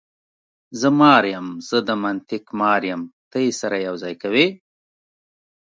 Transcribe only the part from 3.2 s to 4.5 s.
ته یې سره یو ځای کوې.